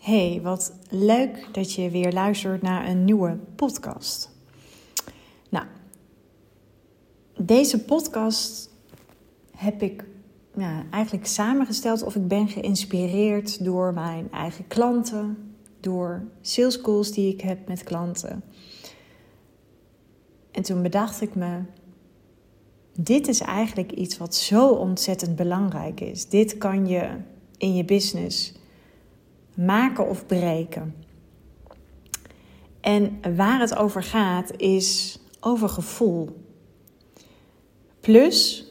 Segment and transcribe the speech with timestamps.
[0.00, 4.30] Hey, wat leuk dat je weer luistert naar een nieuwe podcast.
[5.48, 5.66] Nou,
[7.36, 8.70] deze podcast
[9.56, 10.04] heb ik
[10.56, 17.32] ja, eigenlijk samengesteld of ik ben geïnspireerd door mijn eigen klanten, door sales calls die
[17.32, 18.42] ik heb met klanten.
[20.50, 21.60] En toen bedacht ik me,
[22.92, 26.28] dit is eigenlijk iets wat zo ontzettend belangrijk is.
[26.28, 27.10] Dit kan je
[27.56, 28.58] in je business
[29.60, 30.94] maken of breken.
[32.80, 36.44] En waar het over gaat is over gevoel.
[38.00, 38.64] Plus,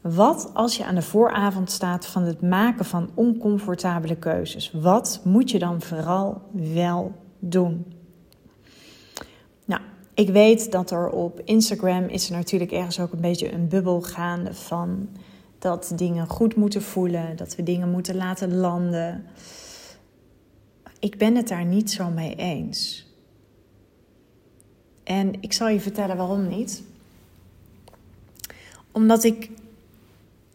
[0.00, 4.72] wat als je aan de vooravond staat van het maken van oncomfortabele keuzes?
[4.72, 7.94] Wat moet je dan vooral wel doen?
[9.64, 9.80] Nou,
[10.14, 14.02] ik weet dat er op Instagram is er natuurlijk ergens ook een beetje een bubbel
[14.02, 15.08] gaande van
[15.58, 19.24] dat dingen goed moeten voelen, dat we dingen moeten laten landen
[21.04, 23.06] ik ben het daar niet zo mee eens.
[25.02, 26.82] En ik zal je vertellen waarom niet.
[28.92, 29.50] Omdat ik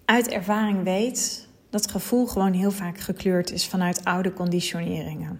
[0.06, 5.40] uit ervaring weet dat gevoel gewoon heel vaak gekleurd is vanuit oude conditioneringen.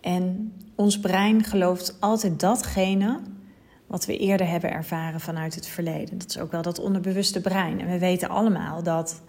[0.00, 3.20] En ons brein gelooft altijd datgene
[3.86, 6.18] wat we eerder hebben ervaren vanuit het verleden.
[6.18, 7.80] Dat is ook wel dat onderbewuste brein.
[7.80, 9.20] En we weten allemaal dat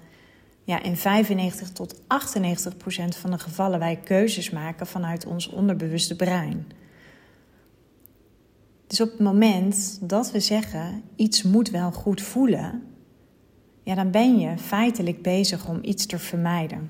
[0.63, 6.15] ja, in 95 tot 98 procent van de gevallen wij keuzes maken vanuit ons onderbewuste
[6.15, 6.67] brein.
[8.87, 12.83] Dus op het moment dat we zeggen iets moet wel goed voelen,
[13.83, 16.89] ja, dan ben je feitelijk bezig om iets te vermijden.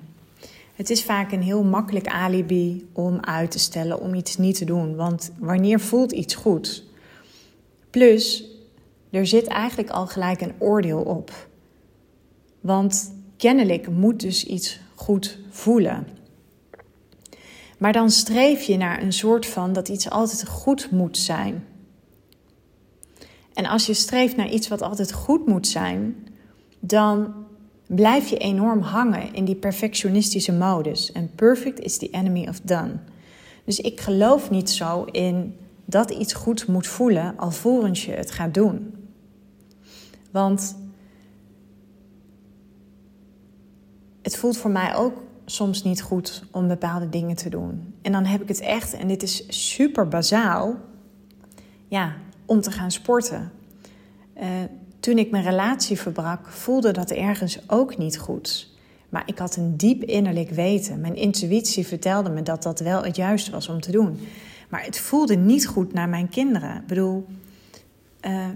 [0.76, 4.66] Het is vaak een heel makkelijk alibi om uit te stellen, om iets niet te
[4.66, 4.96] doen.
[4.96, 6.84] Want wanneer voelt iets goed?
[7.90, 8.46] Plus,
[9.10, 11.48] er zit eigenlijk al gelijk een oordeel op.
[12.60, 16.08] Want kennelijk moet dus iets goed voelen.
[17.78, 21.66] Maar dan streef je naar een soort van dat iets altijd goed moet zijn.
[23.54, 26.16] En als je streeft naar iets wat altijd goed moet zijn,
[26.80, 27.34] dan
[27.88, 31.12] blijf je enorm hangen in die perfectionistische modus.
[31.12, 32.94] En perfect is the enemy of done.
[33.66, 38.54] Dus ik geloof niet zo in dat iets goed moet voelen alvorens je het gaat
[38.54, 38.94] doen.
[40.32, 40.76] Want
[44.32, 47.94] het voelt voor mij ook soms niet goed om bepaalde dingen te doen.
[48.02, 50.76] En dan heb ik het echt, en dit is super bazaal,
[51.88, 52.14] ja,
[52.46, 53.52] om te gaan sporten.
[54.38, 54.48] Uh,
[55.00, 58.70] toen ik mijn relatie verbrak, voelde dat ergens ook niet goed.
[59.10, 61.02] Maar ik had een diep innerlijk weten.
[61.02, 64.20] Mijn intuïtie vertelde me dat dat wel het juiste was om te doen.
[64.70, 66.76] Maar het voelde niet goed naar mijn kinderen.
[66.76, 67.26] Ik bedoel,
[68.22, 68.48] uh,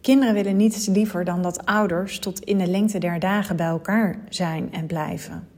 [0.00, 4.18] Kinderen willen niets liever dan dat ouders tot in de lengte der dagen bij elkaar
[4.28, 5.48] zijn en blijven.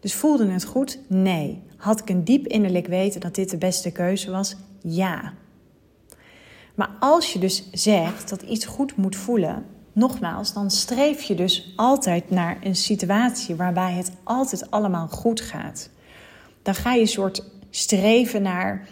[0.00, 0.98] Dus voelde het goed?
[1.06, 1.62] Nee.
[1.76, 4.56] Had ik een diep innerlijk weten dat dit de beste keuze was?
[4.82, 5.32] Ja.
[6.74, 11.72] Maar als je dus zegt dat iets goed moet voelen, nogmaals, dan streef je dus
[11.76, 15.90] altijd naar een situatie waarbij het altijd allemaal goed gaat.
[16.62, 18.88] Dan ga je een soort streven naar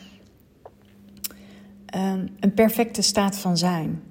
[1.94, 4.03] um, een perfecte staat van zijn.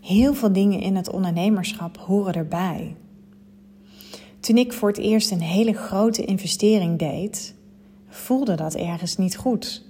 [0.00, 2.96] Heel veel dingen in het ondernemerschap horen erbij.
[4.40, 7.54] Toen ik voor het eerst een hele grote investering deed,
[8.08, 9.84] voelde dat ergens niet goed.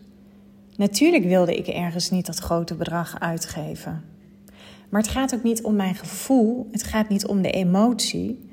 [0.77, 4.05] Natuurlijk wilde ik ergens niet dat grote bedrag uitgeven.
[4.89, 8.49] Maar het gaat ook niet om mijn gevoel, het gaat niet om de emotie.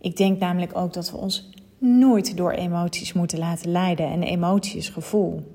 [0.00, 4.76] Ik denk namelijk ook dat we ons nooit door emoties moeten laten leiden en emotie
[4.76, 5.53] is gevoel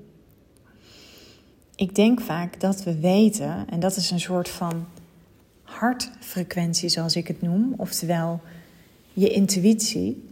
[1.80, 4.86] ik denk vaak dat we weten, en dat is een soort van
[5.62, 8.40] hartfrequentie zoals ik het noem, oftewel
[9.12, 10.28] je intuïtie,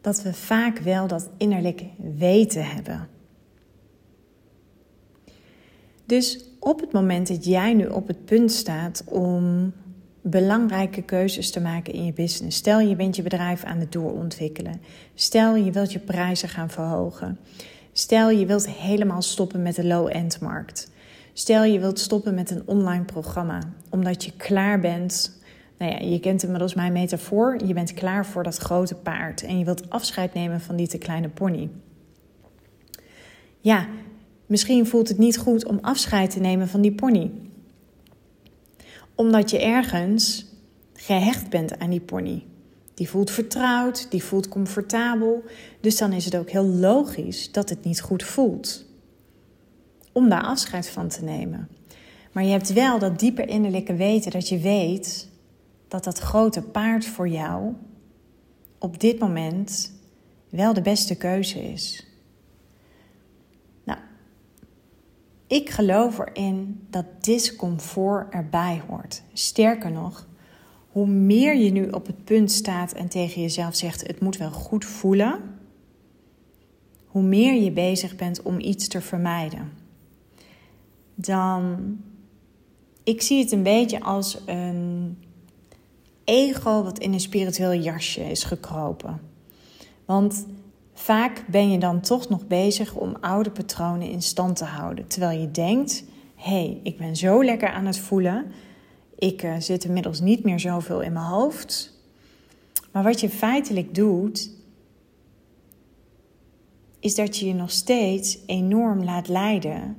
[0.00, 1.84] dat we vaak wel dat innerlijk
[2.16, 3.08] weten hebben.
[6.06, 9.72] Dus op het moment dat jij nu op het punt staat om
[10.20, 12.56] belangrijke keuzes te maken in je business.
[12.56, 14.80] Stel je bent je bedrijf aan het doorontwikkelen.
[15.14, 17.38] Stel je wilt je prijzen gaan verhogen.
[17.98, 20.90] Stel je wilt helemaal stoppen met de low-end markt.
[21.32, 23.58] Stel je wilt stoppen met een online programma
[23.90, 25.40] omdat je klaar bent.
[25.78, 27.64] Nou ja, je kent inmiddels mijn metafoor.
[27.64, 30.98] Je bent klaar voor dat grote paard en je wilt afscheid nemen van die te
[30.98, 31.70] kleine pony.
[33.60, 33.86] Ja,
[34.46, 37.30] misschien voelt het niet goed om afscheid te nemen van die pony.
[39.14, 40.46] Omdat je ergens
[40.92, 42.44] gehecht bent aan die pony.
[42.96, 45.44] Die voelt vertrouwd, die voelt comfortabel.
[45.80, 48.84] Dus dan is het ook heel logisch dat het niet goed voelt.
[50.12, 51.68] Om daar afscheid van te nemen.
[52.32, 55.28] Maar je hebt wel dat dieper innerlijke weten dat je weet
[55.88, 57.74] dat dat grote paard voor jou
[58.78, 59.92] op dit moment
[60.48, 62.06] wel de beste keuze is.
[63.84, 63.98] Nou,
[65.46, 69.22] ik geloof erin dat discomfort erbij hoort.
[69.32, 70.26] Sterker nog,
[70.96, 74.50] hoe meer je nu op het punt staat en tegen jezelf zegt: het moet wel
[74.50, 75.40] goed voelen,
[77.06, 79.72] hoe meer je bezig bent om iets te vermijden.
[81.14, 81.76] Dan,
[83.04, 85.18] ik zie het een beetje als een
[86.24, 89.20] ego wat in een spiritueel jasje is gekropen.
[90.04, 90.46] Want
[90.94, 95.06] vaak ben je dan toch nog bezig om oude patronen in stand te houden.
[95.06, 96.04] Terwijl je denkt:
[96.34, 98.46] hé, hey, ik ben zo lekker aan het voelen.
[99.18, 101.94] Ik uh, zit inmiddels niet meer zoveel in mijn hoofd.
[102.92, 104.50] Maar wat je feitelijk doet,
[107.00, 109.96] is dat je je nog steeds enorm laat leiden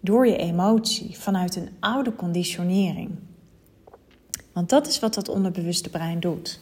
[0.00, 3.10] door je emotie vanuit een oude conditionering.
[4.52, 6.60] Want dat is wat dat onderbewuste brein doet.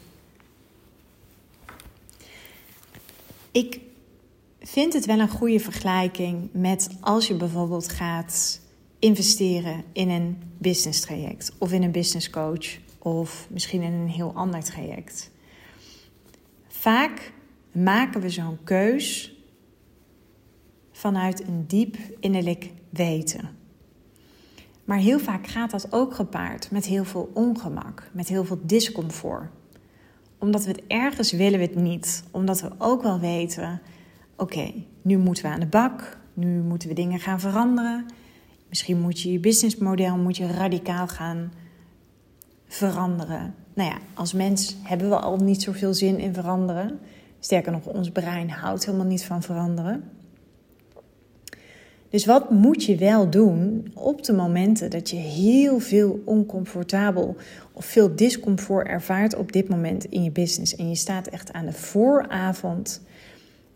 [3.50, 3.80] Ik
[4.60, 8.60] vind het wel een goede vergelijking met als je bijvoorbeeld gaat
[8.98, 14.32] investeren in een business traject of in een business coach of misschien in een heel
[14.34, 15.30] ander traject.
[16.68, 17.32] Vaak
[17.72, 19.34] maken we zo'n keus
[20.92, 23.48] vanuit een diep innerlijk weten.
[24.84, 29.50] Maar heel vaak gaat dat ook gepaard met heel veel ongemak, met heel veel discomfort.
[30.38, 32.24] Omdat we het ergens willen we het niet.
[32.30, 33.80] Omdat we ook wel weten,
[34.36, 34.72] oké,
[35.02, 38.06] nu moeten we aan de bak, nu moeten we dingen gaan veranderen.
[38.68, 41.52] Misschien moet je je businessmodel moet je radicaal gaan
[42.66, 43.54] veranderen.
[43.74, 46.98] Nou ja, als mens hebben we al niet zoveel zin in veranderen.
[47.40, 50.10] Sterker nog, ons brein houdt helemaal niet van veranderen.
[52.08, 57.36] Dus wat moet je wel doen op de momenten dat je heel veel oncomfortabel
[57.72, 61.66] of veel discomfort ervaart op dit moment in je business en je staat echt aan
[61.66, 63.02] de vooravond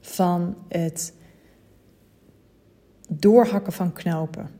[0.00, 1.12] van het
[3.08, 4.59] doorhakken van knopen.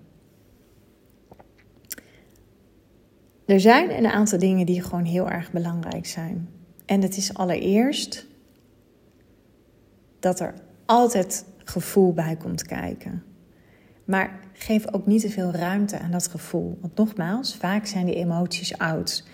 [3.51, 6.49] Er zijn een aantal dingen die gewoon heel erg belangrijk zijn.
[6.87, 8.27] En het is allereerst
[10.21, 10.55] dat er
[10.87, 13.23] altijd gevoel bij komt kijken.
[14.05, 16.79] Maar geef ook niet te veel ruimte aan dat gevoel.
[16.81, 19.25] Want nogmaals, vaak zijn die emoties oud.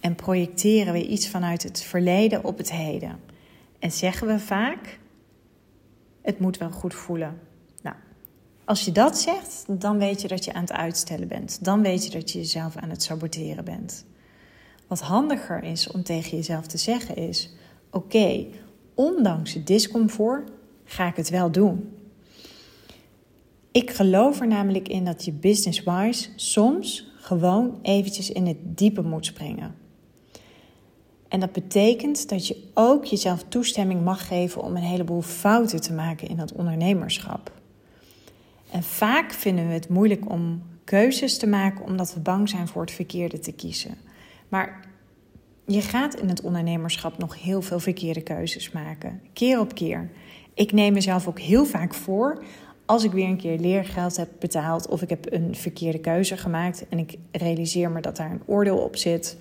[0.00, 3.20] En projecteren we iets vanuit het verleden op het heden.
[3.78, 4.98] En zeggen we vaak:
[6.22, 7.47] het moet wel goed voelen.
[8.68, 11.64] Als je dat zegt, dan weet je dat je aan het uitstellen bent.
[11.64, 14.04] Dan weet je dat je jezelf aan het saboteren bent.
[14.86, 17.50] Wat handiger is om tegen jezelf te zeggen is:
[17.90, 18.46] oké,
[18.94, 20.50] ondanks het discomfort
[20.84, 21.92] ga ik het wel doen.
[23.72, 29.26] Ik geloof er namelijk in dat je business-wise soms gewoon eventjes in het diepe moet
[29.26, 29.74] springen.
[31.28, 35.92] En dat betekent dat je ook jezelf toestemming mag geven om een heleboel fouten te
[35.92, 37.56] maken in dat ondernemerschap.
[38.70, 42.80] En vaak vinden we het moeilijk om keuzes te maken omdat we bang zijn voor
[42.80, 43.94] het verkeerde te kiezen.
[44.48, 44.80] Maar
[45.66, 50.10] je gaat in het ondernemerschap nog heel veel verkeerde keuzes maken, keer op keer.
[50.54, 52.42] Ik neem mezelf ook heel vaak voor
[52.88, 56.88] als ik weer een keer leergeld heb betaald of ik heb een verkeerde keuze gemaakt
[56.88, 59.36] en ik realiseer me dat daar een oordeel op zit,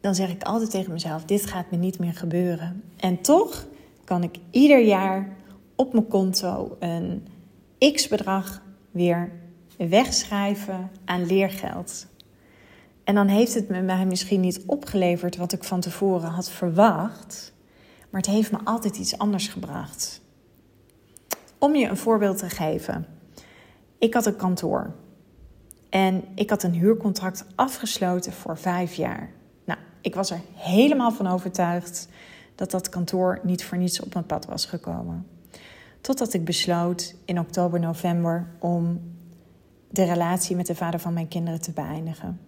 [0.00, 2.82] dan zeg ik altijd tegen mezelf: dit gaat me niet meer gebeuren.
[2.96, 3.66] En toch
[4.04, 5.35] kan ik ieder jaar
[5.76, 7.26] op mijn konto een
[7.78, 9.32] x-bedrag weer
[9.78, 12.06] wegschrijven aan leergeld.
[13.04, 17.52] En dan heeft het me mij misschien niet opgeleverd wat ik van tevoren had verwacht,
[18.10, 20.20] maar het heeft me altijd iets anders gebracht.
[21.58, 23.06] Om je een voorbeeld te geven.
[23.98, 24.94] Ik had een kantoor.
[25.88, 29.30] En ik had een huurcontract afgesloten voor vijf jaar.
[29.64, 32.08] Nou, ik was er helemaal van overtuigd
[32.54, 35.26] dat dat kantoor niet voor niets op mijn pad was gekomen.
[36.06, 39.00] Totdat ik besloot in oktober, november om
[39.90, 42.40] de relatie met de vader van mijn kinderen te beëindigen.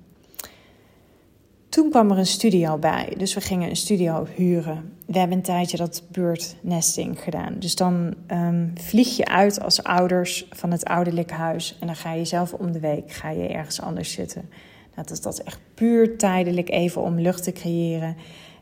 [1.69, 4.93] Toen kwam er een studio bij, dus we gingen een studio huren.
[5.07, 7.55] We hebben een tijdje dat beurtnesting gedaan.
[7.59, 12.13] Dus dan um, vlieg je uit als ouders van het ouderlijk huis en dan ga
[12.13, 14.43] je zelf om de week ga je ergens anders zitten.
[14.95, 18.17] Nou, dat is dat echt puur tijdelijk even om lucht te creëren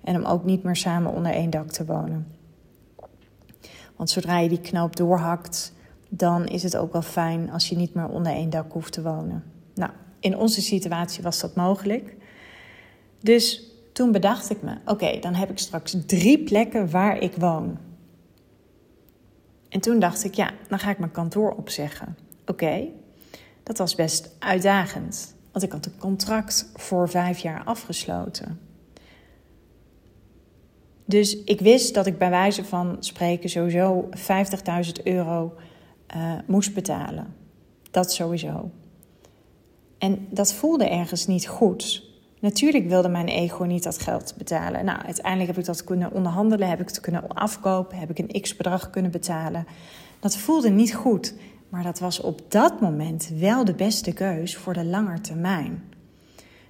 [0.05, 2.27] en om ook niet meer samen onder één dak te wonen.
[3.97, 5.73] Want zodra je die knoop doorhakt,
[6.09, 9.03] dan is het ook wel fijn als je niet meer onder één dak hoeft te
[9.03, 9.45] wonen.
[9.75, 12.17] Nou, in onze situatie was dat mogelijk.
[13.21, 17.79] Dus toen bedacht ik me: oké, dan heb ik straks drie plekken waar ik woon.
[19.69, 22.17] En toen dacht ik: ja, dan ga ik mijn kantoor opzeggen.
[22.47, 22.89] Oké,
[23.63, 28.66] dat was best uitdagend, want ik had een contract voor vijf jaar afgesloten.
[31.09, 35.55] Dus ik wist dat ik bij wijze van spreken sowieso 50.000 euro
[36.17, 37.35] uh, moest betalen.
[37.91, 38.71] Dat sowieso.
[39.99, 42.05] En dat voelde ergens niet goed.
[42.41, 44.85] Natuurlijk wilde mijn ego niet dat geld betalen.
[44.85, 48.41] Nou, uiteindelijk heb ik dat kunnen onderhandelen, heb ik het kunnen afkopen, heb ik een
[48.41, 49.67] x-bedrag kunnen betalen.
[50.21, 51.35] Dat voelde niet goed,
[51.69, 55.83] maar dat was op dat moment wel de beste keus voor de lange termijn.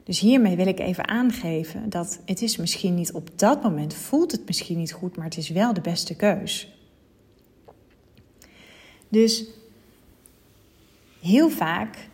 [0.06, 4.32] Dus hiermee wil ik even aangeven dat het is misschien niet op dat moment, voelt
[4.32, 6.68] het misschien niet goed, maar het is wel de beste keus.
[9.08, 9.44] Dus
[11.20, 12.08] heel vaak,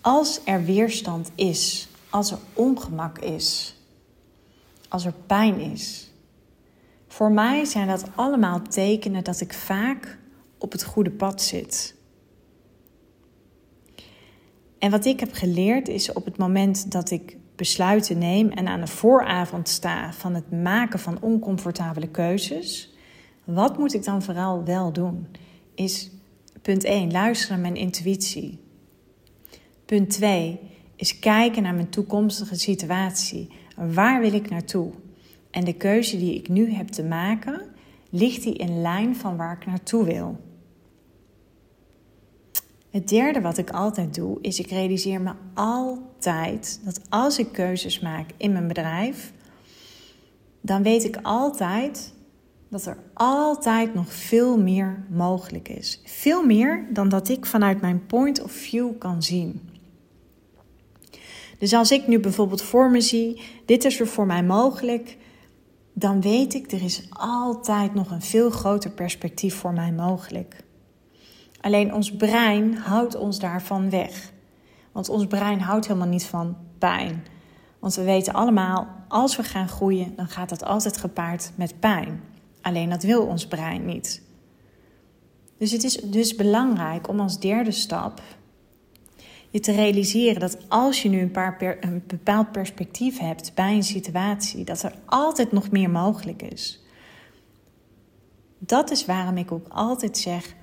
[0.00, 3.76] als er weerstand is, als er ongemak is,
[4.88, 6.10] als er pijn is,
[7.08, 10.18] voor mij zijn dat allemaal tekenen dat ik vaak
[10.58, 11.94] op het goede pad zit.
[14.78, 18.80] En wat ik heb geleerd is op het moment dat ik besluiten neem en aan
[18.80, 22.94] de vooravond sta van het maken van oncomfortabele keuzes,
[23.44, 25.26] wat moet ik dan vooral wel doen?
[25.74, 26.10] Is
[26.62, 28.58] punt 1, luisteren naar mijn intuïtie.
[29.84, 30.60] Punt 2
[30.96, 33.48] is kijken naar mijn toekomstige situatie.
[33.76, 34.90] Waar wil ik naartoe?
[35.50, 37.62] En de keuze die ik nu heb te maken,
[38.10, 40.40] ligt die in lijn van waar ik naartoe wil?
[42.96, 48.00] Het derde wat ik altijd doe, is ik realiseer me altijd dat als ik keuzes
[48.00, 49.32] maak in mijn bedrijf,
[50.60, 52.14] dan weet ik altijd
[52.68, 56.00] dat er altijd nog veel meer mogelijk is.
[56.04, 59.60] Veel meer dan dat ik vanuit mijn point of view kan zien.
[61.58, 65.16] Dus als ik nu bijvoorbeeld voor me zie, dit is er voor mij mogelijk,
[65.92, 70.64] dan weet ik er is altijd nog een veel groter perspectief voor mij mogelijk.
[71.66, 74.32] Alleen ons brein houdt ons daarvan weg.
[74.92, 77.24] Want ons brein houdt helemaal niet van pijn.
[77.78, 82.22] Want we weten allemaal, als we gaan groeien, dan gaat dat altijd gepaard met pijn.
[82.60, 84.22] Alleen dat wil ons brein niet.
[85.58, 88.22] Dus het is dus belangrijk om als derde stap
[89.50, 93.82] je te realiseren dat als je nu een, paar een bepaald perspectief hebt bij een
[93.82, 96.84] situatie, dat er altijd nog meer mogelijk is.
[98.58, 100.54] Dat is waarom ik ook altijd zeg: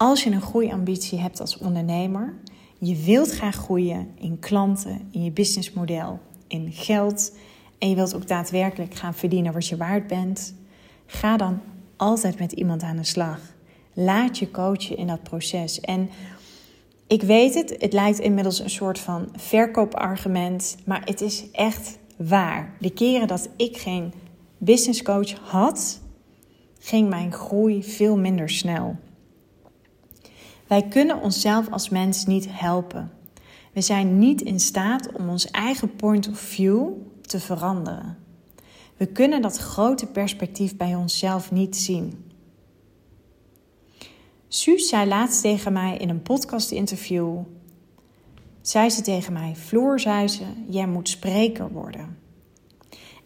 [0.00, 2.34] als je een groeiambitie hebt als ondernemer,
[2.78, 7.36] je wilt graag groeien in klanten, in je businessmodel, in geld
[7.78, 10.54] en je wilt ook daadwerkelijk gaan verdienen wat je waard bent,
[11.06, 11.60] ga dan
[11.96, 13.40] altijd met iemand aan de slag.
[13.92, 15.80] Laat je coachen in dat proces.
[15.80, 16.10] En
[17.06, 22.74] ik weet het, het lijkt inmiddels een soort van verkoopargument, maar het is echt waar.
[22.78, 24.12] De keren dat ik geen
[24.58, 26.00] business coach had,
[26.78, 28.96] ging mijn groei veel minder snel.
[30.70, 33.12] Wij kunnen onszelf als mens niet helpen.
[33.72, 36.88] We zijn niet in staat om ons eigen point of view
[37.20, 38.18] te veranderen.
[38.96, 42.30] We kunnen dat grote perspectief bij onszelf niet zien.
[44.48, 47.38] Suus zei laatst tegen mij in een podcast-interview:
[48.60, 52.18] zei ze tegen mij, Floor, zei ze, jij moet spreker worden.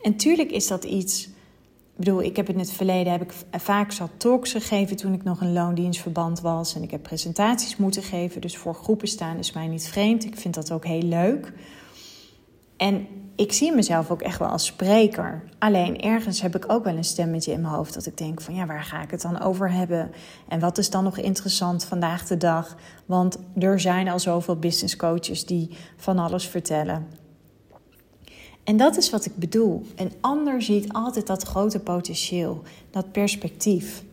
[0.02, 1.28] En tuurlijk is dat iets
[1.94, 5.22] ik bedoel, ik heb in het verleden heb ik vaak zat talks gegeven toen ik
[5.22, 6.74] nog een loondienstverband was.
[6.74, 8.40] En ik heb presentaties moeten geven.
[8.40, 10.24] Dus voor groepen staan is mij niet vreemd.
[10.24, 11.52] Ik vind dat ook heel leuk.
[12.76, 15.42] En ik zie mezelf ook echt wel als spreker.
[15.58, 18.54] Alleen ergens heb ik ook wel een stemmetje in mijn hoofd dat ik denk van
[18.54, 20.10] ja, waar ga ik het dan over hebben?
[20.48, 22.76] En wat is dan nog interessant vandaag de dag?
[23.06, 27.06] Want er zijn al zoveel business coaches die van alles vertellen.
[28.64, 29.86] En dat is wat ik bedoel.
[29.96, 34.04] Een ander ziet altijd dat grote potentieel, dat perspectief.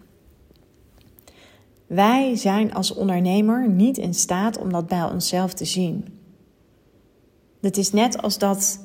[1.87, 6.05] Wij zijn als ondernemer niet in staat om dat bij onszelf te zien.
[7.61, 8.79] Het is net als dat,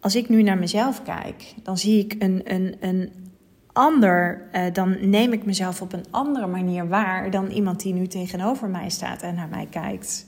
[0.00, 3.10] als ik nu naar mezelf kijk, dan zie ik een, een, een
[3.72, 8.06] ander, eh, dan neem ik mezelf op een andere manier waar dan iemand die nu
[8.06, 10.26] tegenover mij staat en naar mij kijkt.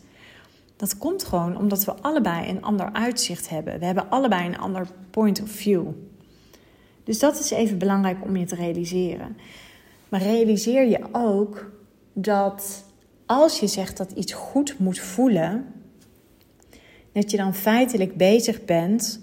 [0.76, 3.78] Dat komt gewoon omdat we allebei een ander uitzicht hebben.
[3.78, 5.86] We hebben allebei een ander point of view.
[7.04, 9.36] Dus dat is even belangrijk om je te realiseren.
[10.08, 11.70] Maar realiseer je ook
[12.12, 12.84] dat
[13.26, 15.66] als je zegt dat iets goed moet voelen,
[17.12, 19.20] dat je dan feitelijk bezig bent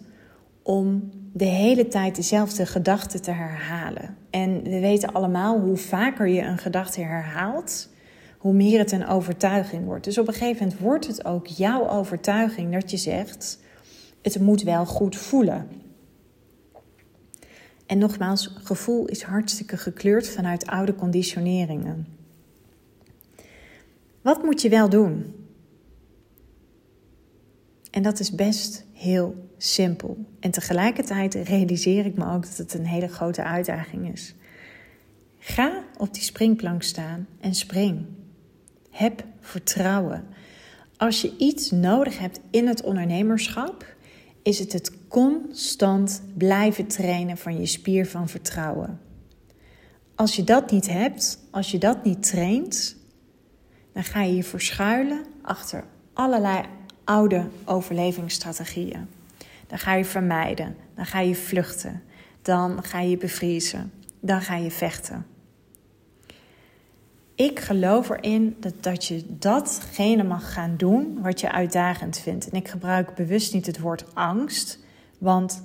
[0.62, 4.18] om de hele tijd dezelfde gedachte te herhalen.
[4.30, 7.90] En we weten allemaal hoe vaker je een gedachte herhaalt,
[8.44, 10.04] hoe meer het een overtuiging wordt.
[10.04, 13.60] Dus op een gegeven moment wordt het ook jouw overtuiging dat je zegt:
[14.22, 15.68] het moet wel goed voelen.
[17.86, 22.08] En nogmaals, gevoel is hartstikke gekleurd vanuit oude conditioneringen.
[24.22, 25.36] Wat moet je wel doen?
[27.92, 30.18] En dat is best heel simpel.
[30.40, 34.36] En tegelijkertijd realiseer ik me ook dat het een hele grote uitdaging is.
[35.40, 38.06] Ga op die springplank staan en spring.
[38.94, 40.28] Heb vertrouwen.
[40.98, 43.86] Als je iets nodig hebt in het ondernemerschap,
[44.44, 49.00] is het het constant blijven trainen van je spier van vertrouwen.
[50.16, 52.96] Als je dat niet hebt, als je dat niet traint,
[53.94, 55.84] dan ga je je verschuilen achter
[56.14, 56.66] allerlei
[57.04, 59.08] oude overlevingsstrategieën.
[59.68, 62.04] Dan ga je vermijden, dan ga je vluchten,
[62.42, 65.26] dan ga je bevriezen, dan ga je vechten.
[67.36, 72.50] Ik geloof erin dat, dat je datgene mag gaan doen wat je uitdagend vindt.
[72.50, 74.80] En ik gebruik bewust niet het woord angst,
[75.18, 75.64] want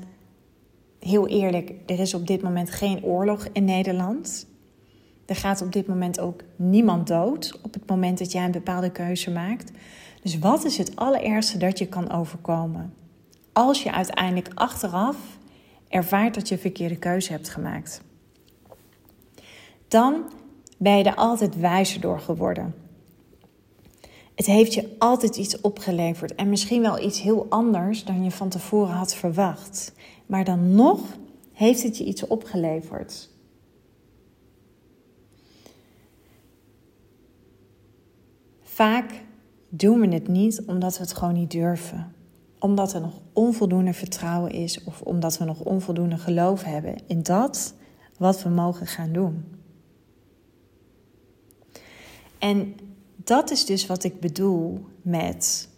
[0.98, 4.46] heel eerlijk, er is op dit moment geen oorlog in Nederland.
[5.26, 8.90] Er gaat op dit moment ook niemand dood op het moment dat jij een bepaalde
[8.90, 9.70] keuze maakt.
[10.22, 12.94] Dus wat is het allerergste dat je kan overkomen?
[13.52, 15.16] Als je uiteindelijk achteraf
[15.88, 18.02] ervaart dat je een verkeerde keuze hebt gemaakt.
[19.88, 20.24] Dan
[20.78, 22.74] ben je er altijd wijzer door geworden.
[24.34, 28.48] Het heeft je altijd iets opgeleverd en misschien wel iets heel anders dan je van
[28.48, 29.92] tevoren had verwacht.
[30.26, 31.00] Maar dan nog
[31.52, 33.30] heeft het je iets opgeleverd.
[38.62, 39.24] Vaak
[39.68, 42.12] doen we het niet omdat we het gewoon niet durven.
[42.58, 47.74] Omdat er nog onvoldoende vertrouwen is of omdat we nog onvoldoende geloof hebben in dat
[48.18, 49.57] wat we mogen gaan doen.
[52.38, 52.76] En
[53.16, 55.68] dat is dus wat ik bedoel met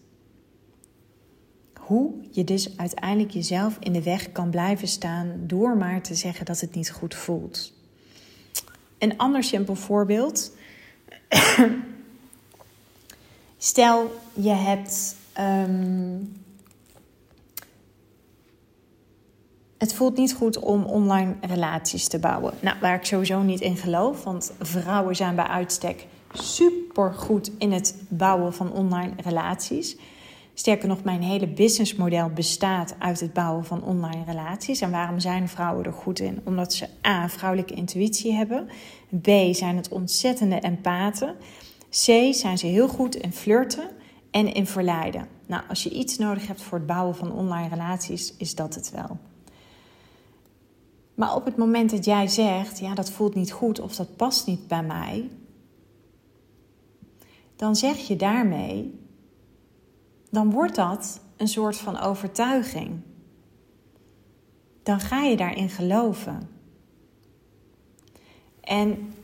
[1.80, 6.46] hoe je dus uiteindelijk jezelf in de weg kan blijven staan door maar te zeggen
[6.46, 7.72] dat het niet goed voelt.
[8.98, 10.52] Een ander simpel voorbeeld.
[13.58, 15.16] Stel, je hebt.
[15.32, 16.16] Ehm,
[19.78, 22.54] het voelt niet goed om online relaties te bouwen.
[22.60, 27.72] Nou, waar ik sowieso niet in geloof, want vrouwen zijn bij uitstek super goed in
[27.72, 29.96] het bouwen van online relaties.
[30.54, 34.80] Sterker nog, mijn hele businessmodel bestaat uit het bouwen van online relaties.
[34.80, 36.40] En waarom zijn vrouwen er goed in?
[36.44, 38.68] Omdat ze A, vrouwelijke intuïtie hebben.
[39.20, 41.36] B, zijn het ontzettende empathen.
[41.90, 43.88] C, zijn ze heel goed in flirten
[44.30, 45.28] en in verleiden.
[45.46, 48.90] Nou, als je iets nodig hebt voor het bouwen van online relaties, is dat het
[48.90, 49.18] wel.
[51.14, 54.46] Maar op het moment dat jij zegt, ja, dat voelt niet goed of dat past
[54.46, 55.28] niet bij mij,
[57.60, 59.00] dan zeg je daarmee,
[60.30, 63.00] dan wordt dat een soort van overtuiging.
[64.82, 66.48] Dan ga je daarin geloven.
[68.60, 69.14] En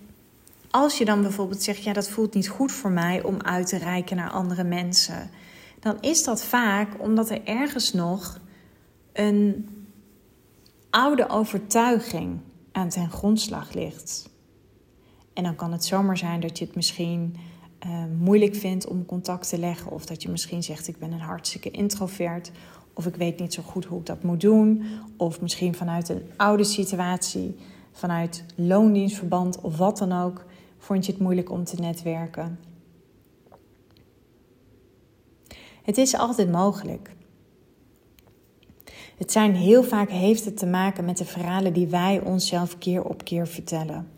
[0.70, 3.77] als je dan bijvoorbeeld zegt, ja, dat voelt niet goed voor mij om uit te
[3.77, 5.31] reiken naar andere mensen,
[5.81, 8.40] dan is dat vaak omdat er ergens nog
[9.12, 9.68] een
[10.90, 12.40] oude overtuiging
[12.72, 14.29] aan ten grondslag ligt.
[15.33, 17.37] En dan kan het zomaar zijn dat je het misschien
[17.87, 21.21] uh, moeilijk vindt om contact te leggen, of dat je misschien zegt: Ik ben een
[21.21, 22.51] hartstikke introvert,
[22.93, 24.85] of ik weet niet zo goed hoe ik dat moet doen,
[25.17, 27.57] of misschien vanuit een oude situatie,
[27.93, 30.45] vanuit loondienstverband of wat dan ook,
[30.79, 32.59] vond je het moeilijk om te netwerken.
[35.83, 37.15] Het is altijd mogelijk.
[39.17, 43.05] Het zijn heel vaak heeft het te maken met de verhalen die wij onszelf keer
[43.05, 44.09] op keer vertellen.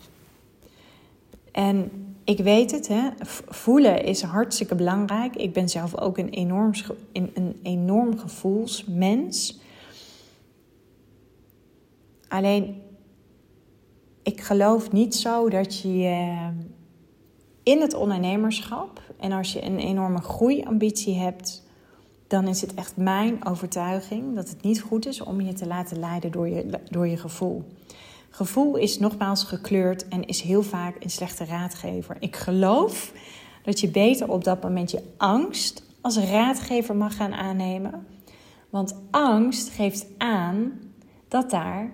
[1.53, 1.91] En
[2.29, 3.09] ik weet het, hè,
[3.49, 5.37] voelen is hartstikke belangrijk.
[5.37, 6.73] Ik ben zelf ook een enorm,
[7.13, 9.61] een enorm gevoelsmens.
[12.29, 12.83] Alleen
[14.23, 16.37] ik geloof niet zo dat je
[17.63, 21.67] in het ondernemerschap en als je een enorme groeiambitie hebt,
[22.27, 25.99] dan is het echt mijn overtuiging dat het niet goed is om je te laten
[25.99, 27.65] leiden door je, door je gevoel.
[28.31, 32.17] Gevoel is nogmaals gekleurd en is heel vaak een slechte raadgever.
[32.21, 33.13] Ik geloof
[33.63, 38.07] dat je beter op dat moment je angst als raadgever mag gaan aannemen.
[38.71, 40.81] Want angst geeft aan
[41.29, 41.93] dat daar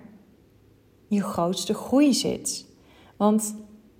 [1.07, 2.65] je grootste groei zit.
[3.17, 3.55] Want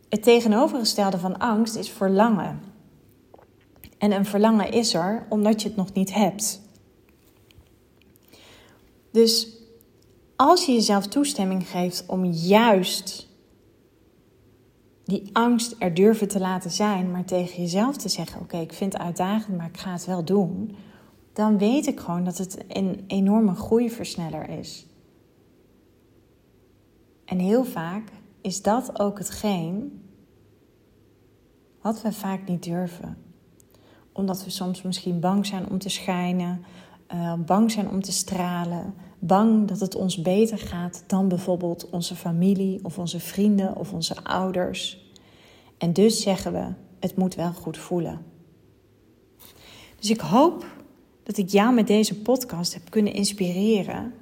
[0.09, 2.61] het tegenovergestelde van angst is verlangen.
[3.97, 6.61] En een verlangen is er omdat je het nog niet hebt.
[9.11, 9.54] Dus
[10.35, 13.27] als je jezelf toestemming geeft om juist
[15.03, 18.93] die angst er durven te laten zijn, maar tegen jezelf te zeggen: Oké, ik vind
[18.93, 20.75] het uitdagend, maar ik ga het wel doen.
[21.33, 24.85] Dan weet ik gewoon dat het een enorme groeiversneller is.
[27.25, 30.01] En heel vaak is dat ook hetgeen
[31.81, 33.17] wat we vaak niet durven.
[34.11, 36.65] Omdat we soms misschien bang zijn om te schijnen,
[37.13, 38.93] uh, bang zijn om te stralen,
[39.27, 44.23] bang dat het ons beter gaat dan bijvoorbeeld onze familie of onze vrienden of onze
[44.23, 45.11] ouders.
[45.77, 46.67] En dus zeggen we:
[46.99, 48.21] het moet wel goed voelen.
[49.99, 50.65] Dus ik hoop
[51.23, 54.13] dat ik jou met deze podcast heb kunnen inspireren.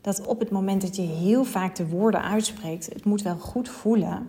[0.00, 3.68] Dat op het moment dat je heel vaak de woorden uitspreekt, het moet wel goed
[3.68, 4.28] voelen.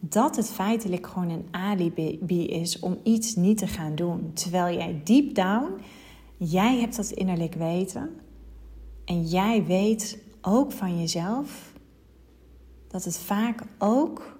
[0.00, 4.30] Dat het feitelijk gewoon een alibi is om iets niet te gaan doen.
[4.34, 5.80] Terwijl jij deep down,
[6.48, 8.20] jij hebt dat innerlijk weten.
[9.04, 11.72] En jij weet ook van jezelf
[12.88, 14.38] dat het vaak ook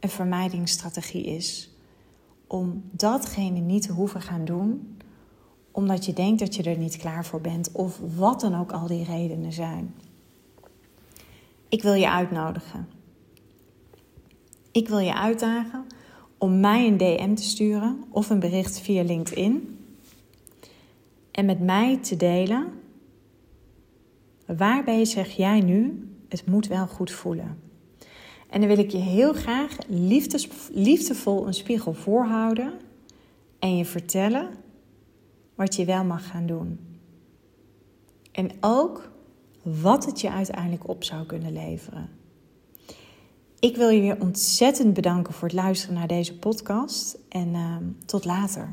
[0.00, 1.70] een vermijdingsstrategie is
[2.46, 4.96] om datgene niet te hoeven gaan doen,
[5.70, 8.86] omdat je denkt dat je er niet klaar voor bent of wat dan ook al
[8.86, 9.94] die redenen zijn.
[11.68, 12.88] Ik wil je uitnodigen.
[14.72, 15.86] Ik wil je uitdagen
[16.38, 19.75] om mij een DM te sturen of een bericht via LinkedIn
[21.36, 22.72] en met mij te delen
[24.46, 27.58] waarbij zeg jij nu het moet wel goed voelen.
[28.50, 32.72] En dan wil ik je heel graag liefdes, liefdevol een spiegel voorhouden
[33.58, 34.48] en je vertellen
[35.54, 36.78] wat je wel mag gaan doen.
[38.32, 39.10] En ook
[39.62, 42.08] wat het je uiteindelijk op zou kunnen leveren.
[43.58, 48.24] Ik wil je weer ontzettend bedanken voor het luisteren naar deze podcast en uh, tot
[48.24, 48.68] later.